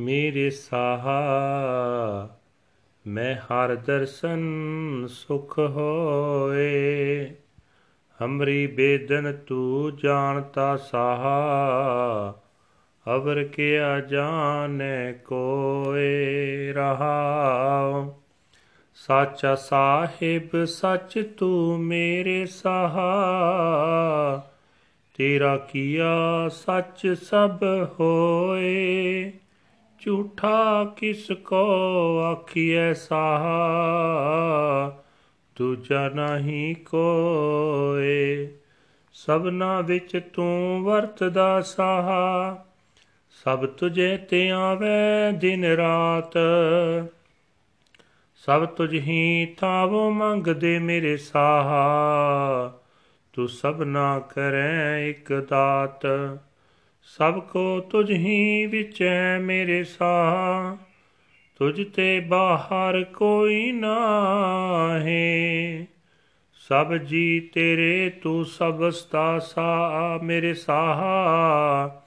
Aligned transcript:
ਮੇਰੇ 0.00 0.50
ਸਾਹਾ, 0.50 1.20
ਮੈਂ 3.06 3.34
ਹਰ 3.34 3.74
ਦਰਸ਼ਨ 3.74 4.42
ਸੁਖ 5.06 5.58
ਹੋਏ। 5.58 7.26
ਹਮਰੀ 8.24 8.66
ਬੇਦਨ 8.66 9.36
ਤੂ 9.46 9.90
ਜਾਣਤਾ 9.90 10.76
ਸਾਹਾ। 10.76 12.34
ਅਵਰ 13.14 13.44
ਕਿਆ 13.44 14.00
ਜਾਣੈ 14.00 15.12
ਕੋਏ 15.12 16.72
ਰਹਾ 16.72 18.14
ਸਾਚਾ 18.94 19.54
ਸਾਹਿਬ, 19.54 20.64
ਸੱਚ 20.64 21.34
ਤੂੰ 21.38 21.80
ਮੇਰੇ 21.80 22.46
ਸਾਹਾ। 22.46 23.12
ਤੇਰਾ 25.14 25.56
ਕੀਆ 25.56 26.48
ਸੱਚ 26.48 27.06
ਸਭ 27.06 27.64
ਹੋਏ। 28.00 29.32
ਝੂਠਾ 29.98 30.84
ਕਿਸ 30.84 31.32
ਕੋ 31.44 32.18
ਆਖੀਐ 32.18 32.92
ਸਾਹਾ। 32.92 33.68
ਦੂਜਾ 35.56 36.08
ਨਹੀਂ 36.08 36.74
ਕੋਏ 36.74 38.48
ਸਭਨਾ 39.12 39.80
ਵਿੱਚ 39.80 40.20
ਤੂੰ 40.32 40.82
ਵਰਤਦਾ 40.84 41.60
ਸਾਹਾ। 41.60 42.64
ਸਭ 43.30 43.66
ਤੁਝੇ 43.66 44.16
ਤੇ 44.16 44.50
ਆਵੇ 44.50 45.32
ਦਿਨ 45.32 45.64
ਰਾਤ। 45.64 46.32
ਸਭ 48.34 48.64
ਤੁਝ 48.64 48.94
ਹੀ 48.94 49.56
ਤਾਵੋ 49.60 50.10
ਮੰਗਦੇ 50.10 50.78
ਮੇਰੇ 50.78 51.16
ਸਾਹਾ। 51.16 52.78
ਤੂੰ 53.32 53.48
ਸਭ 53.48 53.82
ਨਾ 53.82 54.18
ਕਰੈ 54.18 54.98
ਇਕ 54.98 55.46
ਦਾਤ। 55.50 56.06
ਸਭ 57.02 57.40
ਕੋ 57.40 57.80
ਤੁਝ 57.80 58.10
ਹੀ 58.10 58.66
ਵਿਚੈ 58.66 59.38
ਮੇਰੇ 59.38 59.84
ਸਾਹ। 59.84 60.76
ਤੁਝ 61.58 61.94
ਤੇ 61.94 62.20
ਬਾਹਰ 62.20 63.04
ਕੋਈ 63.04 63.72
ਨਾਹੀ। 63.72 65.86
ਸਭ 66.68 66.94
ਜੀ 66.94 67.40
ਤੇਰੇ, 67.40 68.10
ਤੂੰ 68.10 68.44
ਸਭਸਤਾ 68.44 69.38
ਸਾ 69.38 70.20
ਮੇਰੇ 70.22 70.54
ਸਾਹਾ। 70.54 72.02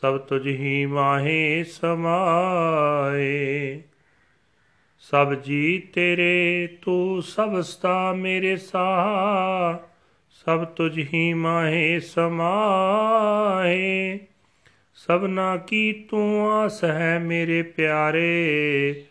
ਸਭ 0.00 0.18
ਤੁਝ 0.18 0.46
ਹੀ 0.46 0.86
ਮਾਹੇ 0.86 1.64
ਸਮਾਏ। 1.64 3.82
ਸਭ 4.98 5.34
ਜੀ 5.34 5.78
ਤੇਰੇ, 5.78 6.68
ਤੂੰ 6.82 7.22
ਸਭਸਤਾ 7.22 8.12
ਮੇਰੇ 8.12 8.56
ਸਾਹ। 8.56 9.86
ਸਭ 10.30 10.64
ਤੁਝ 10.64 11.14
ਹੀ 11.14 11.34
ਮਾਹੇ 11.34 12.00
ਸਮਾਏ। 12.00 14.18
ਸਭਨਾ 14.94 15.56
ਕੀ 15.56 15.92
ਤੂੰ 15.92 16.52
ਆਸ 16.52 16.84
ਹੈ 16.84 17.18
ਮੇਰੇ 17.18 17.62
ਪਿਆਰੇ। 17.62 19.04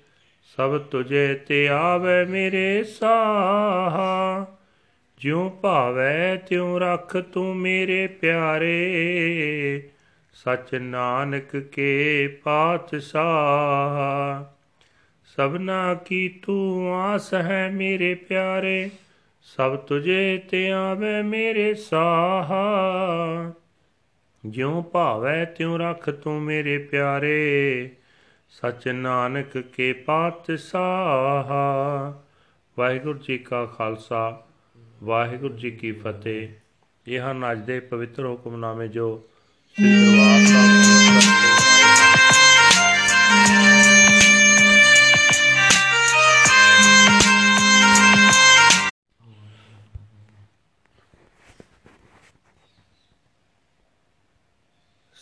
ਸਭ 0.44 0.80
ਤੁਝੇ 0.80 1.36
ਤੇ 1.36 1.68
ਆਵੇ 1.68 2.25
ਮੇਰੇ 2.25 2.84
ਸਾਹਾ। 2.84 4.47
ਜਿਉ 5.18 5.50
ਭਾਵੈ 5.50 6.36
ਤਿਉ 6.36 6.80
ਰੱਖ 6.80 7.18
ਤੂੰ 7.18 7.56
ਮੇਰੇ 7.56 8.08
ਪਿਆਰੇ। 8.08 9.03
ਸਚ 10.34 10.76
ਨਾਨਕ 10.76 11.58
ਕੇ 11.58 12.28
ਪਾਤਸ਼ਾਹ। 12.28 13.23
ਸਭਨਾ 15.25 15.94
ਕੀ 15.94 16.30
ਤੂੰ 16.30 16.95
ਆਸ 16.95 17.34
ਹੈ 17.34 17.70
ਮੇਰੇ 17.73 18.16
ਪਿਆਰੇ, 18.16 18.90
ਸਭ 19.41 19.75
ਤੁਝੇ 19.75 20.38
ਤੇ 20.38 20.72
ਆਵੇ 20.72 21.22
ਮੇਰੇ 21.22 21.74
ਸਾਹਾ। 21.74 22.63
ਜਿਉ 24.46 24.81
ਭਾਵੈ 24.81 25.46
ਤਿਉ 25.46 25.78
ਰੱਖ 25.78 26.09
ਤੂੰ 26.09 26.41
ਮੇਰੇ 26.41 26.78
ਪਿਆਰੇ, 26.78 27.90
ਸਚ 28.50 28.88
ਨਾਨਕ 28.88 29.58
ਕੇ 29.58 29.94
ਪਾਤਸ਼ਾਹ। 29.94 31.52
ਵਾਹਿਗੁਰੂ 32.78 33.19
ਜੀ 33.19 33.38
ਕਾ 33.38 33.66
ਖਾਲਸਾ, 33.66 34.46
ਵਾਹਿਗੁਰੂ 35.03 35.53
ਜੀ 35.53 35.72
ਕੀ 35.72 35.91
ਫਤਿਹ। 35.91 36.47
ਇਹ 37.08 37.19
ਹਨ 37.19 37.52
ਅੱਜ 37.52 37.59
ਦੇ 37.59 37.79
ਪਵਿੱਤਰ 37.79 38.25
ਹੁਕਮਨਾਮੇ 38.25 38.88
ਜੋ 38.88 39.24
ਸ੍ਰੀ 39.75 40.12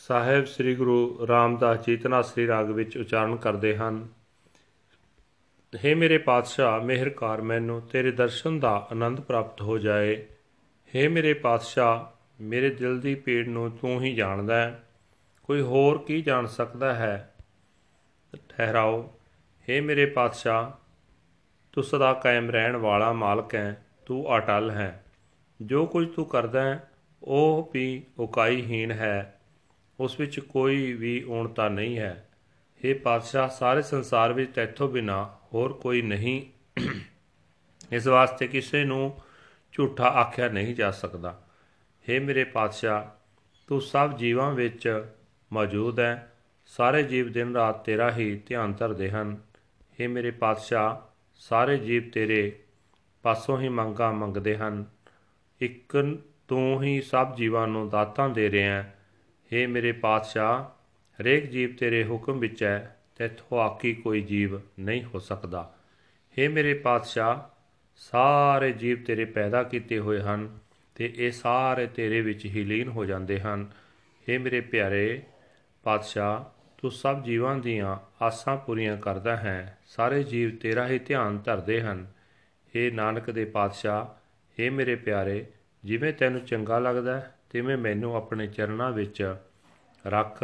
ਸਾਹਿਬ 0.00 0.44
ਸ੍ਰੀ 0.44 0.74
ਗੁਰੂ 0.74 1.26
ਰਾਮਦਾਸ 1.28 1.84
ਜੀ 1.86 1.96
ਤਨਾਸਰੀ 1.96 2.46
ਰਾਗ 2.46 2.70
ਵਿੱਚ 2.70 2.96
ਉਚਾਰਨ 2.96 3.36
ਕਰਦੇ 3.36 3.76
ਹਨ 3.76 4.06
हे 5.72 5.94
ਮੇਰੇ 5.96 6.18
ਪਾਤਸ਼ਾਹ 6.18 6.80
ਮਿਹਰਕਾਰ 6.80 7.40
ਮੈਨੂੰ 7.42 7.80
ਤੇਰੇ 7.82 8.10
ਦਰਸ਼ਨ 8.10 8.58
ਦਾ 8.60 8.74
ਆਨੰਦ 8.92 9.20
ਪ੍ਰਾਪਤ 9.20 9.62
ਹੋ 9.62 9.78
ਜਾਏ 9.78 10.14
हे 10.94 11.08
ਮੇਰੇ 11.10 11.32
ਪਾਤਸ਼ਾਹ 11.34 12.42
ਮੇਰੇ 12.42 12.70
ਦਿਲ 12.70 13.00
ਦੀ 13.00 13.14
ਪੀੜ 13.14 13.46
ਨੂੰ 13.48 13.70
ਤੂੰ 13.70 14.00
ਹੀ 14.02 14.14
ਜਾਣਦਾ 14.14 14.54
ਹੈ 14.54 14.82
ਕੋਈ 15.48 15.60
ਹੋਰ 15.62 15.98
ਕੀ 15.98 16.20
ਜਾਣ 16.22 16.46
ਸਕਦਾ 16.46 16.94
ਹੈ 16.94 17.32
ਠਹਿਰਾਓ 18.50 19.00
हे 19.68 19.82
ਮੇਰੇ 19.82 20.06
ਪਾਤਸ਼ਾਹ 20.06 20.70
ਤੂੰ 21.74 21.84
ਸਦਾ 21.84 22.12
ਕਾਇਮ 22.14 22.50
ਰਹਿਣ 22.50 22.76
ਵਾਲਾ 22.76 23.12
ਮਾਲਕ 23.12 23.54
ਹੈ 23.54 23.82
ਤੂੰ 24.06 24.24
ਅਟਲ 24.36 24.70
ਹੈ 24.70 24.90
ਜੋ 25.60 25.86
ਕੁਝ 25.86 26.06
ਤੂੰ 26.08 26.24
ਕਰਦਾ 26.26 26.62
ਹੈ 26.62 26.80
ਉਹ 27.22 27.70
ਵੀ 27.74 28.02
ਉਕਾਈਹੀਣ 28.18 28.92
ਹੈ 28.92 29.39
ਉਸ 30.00 30.18
ਵਿੱਚ 30.20 30.38
ਕੋਈ 30.40 30.92
ਵੀ 30.92 31.22
ਊਣਤਾ 31.22 31.68
ਨਹੀਂ 31.68 31.98
ਹੈ 31.98 32.14
हे 32.80 32.94
ਪਾਤਸ਼ਾਹ 33.02 33.48
ਸਾਰੇ 33.48 33.82
ਸੰਸਾਰ 33.82 34.32
ਵਿੱਚ 34.32 34.50
ਤੈਥੋਂ 34.54 34.88
ਬਿਨਾ 34.88 35.22
ਹੋਰ 35.54 35.72
ਕੋਈ 35.72 36.02
ਨਹੀਂ 36.02 36.40
ਇਸ 37.92 38.06
ਵਾਸਤੇ 38.06 38.46
ਕਿਸੇ 38.46 38.84
ਨੂੰ 38.84 39.12
ਝੂਠਾ 39.74 40.08
ਆਖਿਆ 40.20 40.48
ਨਹੀਂ 40.48 40.74
ਜਾ 40.74 40.90
ਸਕਦਾ 40.90 41.34
हे 42.04 42.20
ਮੇਰੇ 42.22 42.44
ਪਾਤਸ਼ਾਹ 42.44 43.04
ਤੂੰ 43.68 43.80
ਸਭ 43.80 44.16
ਜੀਵਾਂ 44.16 44.52
ਵਿੱਚ 44.52 44.88
ਮੌਜੂਦ 45.50 46.00
ਹੈ 46.00 46.28
ਸਾਰੇ 46.72 47.02
ਜੀਵ 47.02 47.32
ਦਿਨ 47.32 47.54
ਰਾਤ 47.56 47.84
ਤੇਰਾ 47.84 48.10
ਹੀ 48.10 48.34
ਧਿਆਨ 48.46 48.72
ਧਰਦੇ 48.72 49.10
ਹਨ 49.10 49.36
हे 49.98 50.08
ਮੇਰੇ 50.08 50.30
ਪਾਤਸ਼ਾਹ 50.30 50.96
ਸਾਰੇ 51.42 51.76
ਜੀਵ 51.78 52.10
ਤੇਰੇ 52.10 52.40
ਪਾਸੋਂ 53.24 53.58
ਹੀ 53.60 53.68
ਮੰਗਾ 53.68 54.10
ਮੰਗਦੇ 54.12 54.56
ਹਨ 54.56 54.84
ਇੱਕ 55.60 55.96
ਤੂੰ 56.48 56.82
ਹੀ 56.82 57.00
ਸਭ 57.00 57.34
ਜੀਵਾਂ 57.36 57.66
ਨੂੰ 57.66 57.88
ਦਾਤਾਂ 57.90 58.28
ਦੇ 58.28 58.50
ਰਿਹਾ 58.50 58.72
ਹੈ 58.72 58.94
हे 59.50 59.68
ਮੇਰੇ 59.68 59.92
ਪਾਤਸ਼ਾਹ 59.92 60.62
ਹਰੇਕ 61.18 61.46
ਜੀਵ 61.46 61.74
ਤੇਰੇ 61.76 62.04
ਹੁਕਮ 62.04 62.38
ਵਿੱਚ 62.38 62.62
ਹੈ 62.62 62.96
ਤੇਥੋਂ 63.14 63.60
ਆਕੀ 63.60 63.92
ਕੋਈ 63.94 64.20
ਜੀਵ 64.22 64.60
ਨਹੀਂ 64.78 65.04
ਹੋ 65.04 65.18
ਸਕਦਾ 65.18 65.70
हे 66.36 66.50
ਮੇਰੇ 66.50 66.74
ਪਾਤਸ਼ਾਹ 66.74 67.40
ਸਾਰੇ 68.02 68.72
ਜੀਵ 68.72 69.04
ਤੇਰੇ 69.04 69.24
ਪੈਦਾ 69.24 69.62
ਕੀਤੇ 69.62 69.98
ਹੋਏ 69.98 70.20
ਹਨ 70.20 70.48
ਤੇ 70.96 71.12
ਇਹ 71.16 71.32
ਸਾਰੇ 71.32 71.86
ਤੇਰੇ 71.86 72.20
ਵਿੱਚ 72.20 72.44
ਹੀ 72.46 72.64
ਲੀਨ 72.64 72.88
ਹੋ 72.88 73.04
ਜਾਂਦੇ 73.04 73.40
ਹਨ 73.40 73.66
हे 74.26 74.40
ਮੇਰੇ 74.40 74.60
ਪਿਆਰੇ 74.66 75.22
ਪਾਤਸ਼ਾਹ 75.86 76.44
ਤੂੰ 76.78 76.90
ਸਭ 76.90 77.22
ਜੀਵਾਂ 77.22 77.56
ਦੀਆਂ 77.56 77.96
ਆਸਾਂ 78.20 78.56
ਪੂਰੀਆਂ 78.56 78.96
ਕਰਦਾ 78.96 79.36
ਹੈ 79.36 79.78
ਸਾਰੇ 79.86 80.22
ਜੀਵ 80.22 80.56
ਤੇਰਾ 80.56 80.86
ਹੀ 80.88 80.98
ਧਿਆਨ 80.98 81.38
ਧਰਦੇ 81.38 81.80
ਹਨ 81.80 82.06
हे 82.74 82.92
ਨਾਨਕ 82.92 83.30
ਦੇ 83.30 83.44
ਪਾਤਸ਼ਾਹ 83.44 84.04
हे 84.58 84.70
ਮੇਰੇ 84.72 84.94
ਪਿਆਰੇ 84.96 85.44
ਜਿਵੇਂ 85.84 86.12
ਤੈਨੂੰ 86.12 86.40
ਚੰਗਾ 86.40 86.78
ਲੱਗਦਾ 86.78 87.20
ਤਿਵੇਂ 87.51 87.77
ਮੈਨੂੰ 87.77 88.15
ਆਪਣੇ 88.15 88.47
ਚਰਨਾਂ 88.47 88.91
ਵਿੱਚ 88.91 89.35
ਰੱਖ 90.07 90.43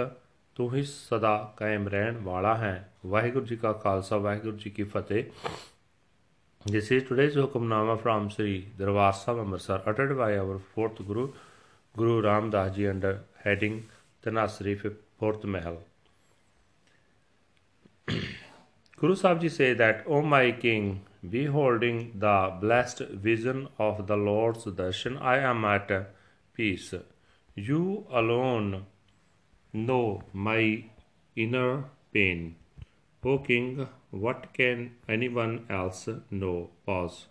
ਤੂੰ 0.56 0.74
ਹੀ 0.74 0.84
ਸਦਾ 0.84 1.54
ਕਾਇਮ 1.58 1.88
ਰਹਿਣ 1.88 2.18
ਵਾਲਾ 2.18 2.56
ਹੈ 2.58 2.92
ਵਾਹਿਗੁਰੂ 3.06 3.46
ਜੀ 3.46 3.56
ਕਾ 3.56 3.74
ਖਾਲਸਾ 3.74 4.18
ਵਾਹਿਗੁਰੂ 4.18 4.58
ਜੀ 4.58 4.70
ਕੀ 4.70 4.84
ਫਤਿਹ 4.84 5.24
This 6.66 6.92
is 6.92 7.04
today's 7.08 7.36
Hukamnama 7.36 7.94
from 8.02 8.30
Sri 8.30 8.68
Darbar 8.78 9.14
Sahib 9.14 9.38
Amritsar 9.40 9.84
uttered 9.86 10.18
by 10.18 10.38
our 10.38 10.60
fourth 10.74 10.98
Guru, 11.08 11.32
Guru 11.96 12.22
Ram 12.22 12.50
Das 12.50 12.76
Ji 12.76 12.90
under 12.90 13.22
heading 13.44 13.78
Tanasri 14.24 14.74
Fourth 15.18 15.46
Mahal. 15.46 15.78
Guru 18.98 19.16
Sahib 19.16 19.40
Ji 19.40 19.48
say 19.48 19.74
that, 19.76 20.04
O 20.08 20.22
my 20.22 20.52
King, 20.52 21.06
beholding 21.30 22.20
the 22.20 22.36
blessed 22.60 23.00
vision 23.30 23.70
of 23.80 24.06
the 24.08 24.18
Lord's 24.18 24.66
darshan, 24.66 25.22
I 25.22 25.38
am 25.38 25.64
at 25.64 25.90
peace. 26.58 26.94
You 27.56 28.08
alone 28.12 28.86
know 29.74 30.24
my 30.34 30.86
inner 31.36 31.86
pain. 32.12 32.56
O 33.24 33.38
King, 33.38 33.88
what 34.10 34.54
can 34.54 34.92
anyone 35.08 35.66
else 35.70 36.10
know? 36.32 36.70
Pause. 36.86 37.28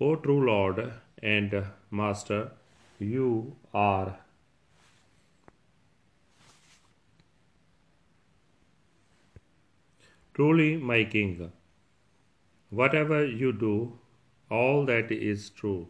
O 0.00 0.16
true 0.16 0.44
Lord 0.46 0.92
and 1.22 1.64
Master, 1.90 2.52
you 2.98 3.56
are 3.74 4.18
truly 10.34 10.76
my 10.76 11.04
King. 11.04 11.52
Whatever 12.70 13.24
you 13.26 13.52
do, 13.52 13.98
all 14.50 14.84
that 14.86 15.10
is 15.10 15.50
true. 15.50 15.88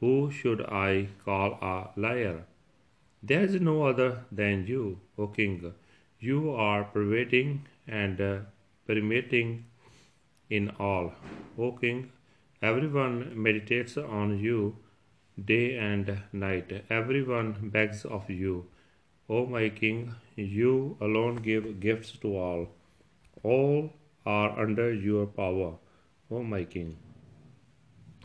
Who 0.00 0.30
should 0.30 0.62
I 0.62 1.08
call 1.24 1.58
a 1.60 1.90
liar? 1.94 2.44
There 3.22 3.42
is 3.42 3.60
no 3.60 3.82
other 3.86 4.24
than 4.32 4.66
you, 4.66 5.00
O 5.18 5.26
king. 5.26 5.74
You 6.18 6.52
are 6.52 6.84
pervading 6.84 7.66
and 7.86 8.20
uh, 8.20 8.38
permeating 8.86 9.66
in 10.48 10.70
all. 10.78 11.12
O 11.58 11.72
king, 11.72 12.12
everyone 12.62 13.42
meditates 13.42 13.98
on 13.98 14.38
you 14.38 14.76
day 15.44 15.76
and 15.76 16.22
night. 16.32 16.72
Everyone 16.88 17.70
begs 17.74 18.04
of 18.06 18.30
you. 18.30 18.66
O 19.28 19.44
my 19.44 19.68
king, 19.68 20.14
you 20.34 20.96
alone 21.00 21.36
give 21.36 21.78
gifts 21.78 22.12
to 22.22 22.36
all. 22.36 22.68
All 23.42 23.92
are 24.24 24.58
under 24.58 24.92
your 24.92 25.26
power, 25.26 25.74
O 26.30 26.42
my 26.42 26.64
king. 26.64 26.96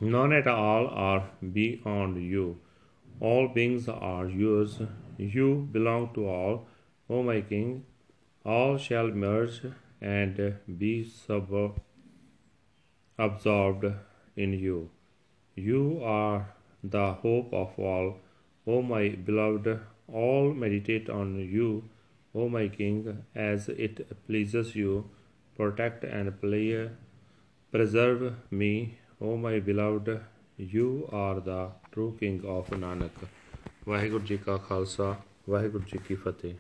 None 0.01 0.33
at 0.33 0.47
all 0.47 0.87
are 0.87 1.29
beyond 1.53 2.21
you. 2.21 2.59
All 3.21 3.47
beings 3.47 3.87
are 3.87 4.27
yours. 4.27 4.81
You 5.17 5.69
belong 5.71 6.13
to 6.15 6.27
all, 6.27 6.67
O 7.09 7.23
my 7.23 7.39
king. 7.39 7.85
All 8.45 8.77
shall 8.77 9.07
merge 9.07 9.61
and 10.01 10.57
be 10.77 11.03
sub- 11.05 11.79
absorbed 13.17 13.85
in 14.35 14.51
you. 14.53 14.89
You 15.55 16.01
are 16.03 16.53
the 16.83 17.13
hope 17.13 17.53
of 17.53 17.79
all, 17.79 18.19
O 18.67 18.81
my 18.81 19.09
beloved. 19.09 19.79
All 20.11 20.53
meditate 20.53 21.09
on 21.09 21.39
you, 21.39 21.85
O 22.35 22.49
my 22.49 22.67
king, 22.67 23.23
as 23.33 23.69
it 23.69 24.05
pleases 24.27 24.75
you. 24.75 25.09
Protect 25.55 26.03
and 26.03 26.39
play, 26.41 26.89
preserve 27.71 28.33
me, 28.51 28.97
oh 29.21 29.35
my 29.35 29.59
beloved 29.59 30.09
you 30.59 31.07
are 31.13 31.39
the 31.39 31.79
true 31.91 32.11
king 32.11 32.45
of 32.45 32.73
Nanak 32.73 33.25
Waheguru 33.87 34.23
ji 34.23 34.37
ਕਾ 34.37 34.57
ਖਾਲਸਾ 34.57 35.15
ਵਾਹਿਗੁਰੂ 35.49 35.83
ਜੀ 35.93 35.99
ਕੀ 36.07 36.15
ਫਤਿਹ 36.15 36.55